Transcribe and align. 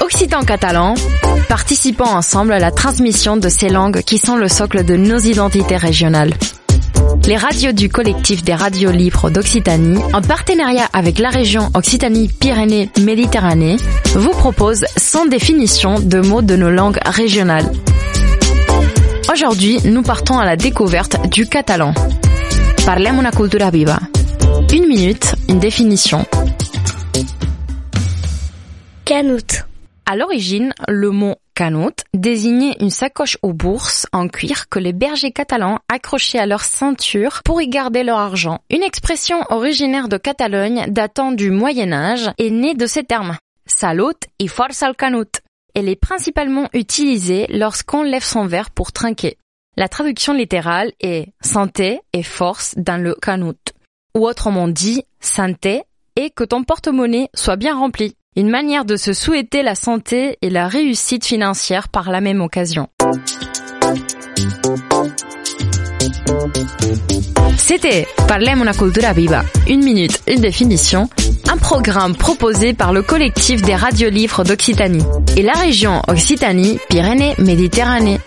Occitan 0.00 0.42
catalan, 0.42 0.94
participons 1.48 2.04
ensemble 2.04 2.52
à 2.52 2.58
la 2.58 2.70
transmission 2.70 3.36
de 3.36 3.48
ces 3.48 3.68
langues 3.68 4.02
qui 4.02 4.18
sont 4.18 4.36
le 4.36 4.48
socle 4.48 4.84
de 4.84 4.96
nos 4.96 5.18
identités 5.18 5.76
régionales. 5.76 6.34
Les 7.26 7.36
radios 7.36 7.72
du 7.72 7.88
collectif 7.88 8.44
des 8.44 8.54
radios 8.54 8.90
libres 8.90 9.30
d'Occitanie, 9.30 10.02
en 10.12 10.22
partenariat 10.22 10.88
avec 10.92 11.18
la 11.18 11.30
région 11.30 11.70
Occitanie-Pyrénées-Méditerranée, 11.74 13.76
vous 14.14 14.30
proposent 14.30 14.86
sans 14.96 15.26
définition 15.26 16.00
de 16.00 16.20
mots 16.20 16.42
de 16.42 16.56
nos 16.56 16.70
langues 16.70 16.98
régionales. 17.04 17.70
Aujourd'hui, 19.32 19.78
nous 19.84 20.02
partons 20.02 20.38
à 20.38 20.44
la 20.44 20.56
découverte 20.56 21.28
du 21.28 21.46
catalan. 21.46 21.94
Parlem 22.84 23.28
cultura 23.36 23.70
viva. 23.70 23.98
Une 24.72 24.86
minute, 24.86 25.34
une 25.48 25.58
définition. 25.58 26.24
Canoute. 29.04 29.64
À 30.04 30.16
l'origine, 30.16 30.72
le 30.88 31.10
mot 31.10 31.34
canut 31.54 32.04
désignait 32.14 32.76
une 32.80 32.90
sacoche 32.90 33.38
aux 33.42 33.52
bourses 33.52 34.06
en 34.12 34.28
cuir 34.28 34.68
que 34.68 34.78
les 34.78 34.92
bergers 34.92 35.32
catalans 35.32 35.80
accrochaient 35.88 36.38
à 36.38 36.46
leur 36.46 36.62
ceinture 36.62 37.42
pour 37.44 37.60
y 37.60 37.68
garder 37.68 38.04
leur 38.04 38.18
argent. 38.18 38.60
Une 38.70 38.82
expression 38.82 39.40
originaire 39.50 40.08
de 40.08 40.16
Catalogne 40.16 40.84
datant 40.88 41.32
du 41.32 41.50
Moyen 41.50 41.92
Âge 41.92 42.30
est 42.38 42.50
née 42.50 42.74
de 42.74 42.86
ces 42.86 43.02
termes. 43.02 43.36
Salut 43.66 44.14
et 44.38 44.48
force 44.48 44.82
al 44.82 44.94
canut. 44.94 45.40
Elle 45.74 45.88
est 45.88 46.00
principalement 46.00 46.68
utilisée 46.72 47.46
lorsqu'on 47.48 48.02
lève 48.02 48.24
son 48.24 48.46
verre 48.46 48.70
pour 48.70 48.92
trinquer. 48.92 49.38
La 49.76 49.88
traduction 49.88 50.32
littérale 50.32 50.92
est 51.00 51.28
santé 51.42 52.00
et 52.12 52.22
force 52.22 52.74
dans 52.78 53.02
le 53.02 53.14
canut. 53.14 53.75
Ou 54.16 54.26
autrement 54.26 54.66
dit, 54.66 55.04
santé 55.20 55.84
et 56.16 56.30
que 56.30 56.42
ton 56.42 56.64
porte-monnaie 56.64 57.28
soit 57.34 57.56
bien 57.56 57.78
rempli. 57.78 58.16
Une 58.34 58.48
manière 58.48 58.86
de 58.86 58.96
se 58.96 59.12
souhaiter 59.12 59.62
la 59.62 59.74
santé 59.74 60.38
et 60.40 60.48
la 60.48 60.68
réussite 60.68 61.26
financière 61.26 61.90
par 61.90 62.10
la 62.10 62.22
même 62.22 62.40
occasion. 62.40 62.88
C'était 67.58 68.06
Parlem 68.26 68.62
una 68.62 68.72
cultura 68.72 69.12
viva. 69.12 69.44
Une 69.68 69.84
minute, 69.84 70.22
une 70.26 70.40
définition. 70.40 71.10
Un 71.52 71.58
programme 71.58 72.16
proposé 72.16 72.72
par 72.72 72.94
le 72.94 73.02
collectif 73.02 73.60
des 73.60 73.74
radiolivres 73.74 74.44
d'Occitanie 74.44 75.04
et 75.36 75.42
la 75.42 75.52
région 75.52 76.00
Occitanie-Pyrénées-Méditerranée. 76.08 78.20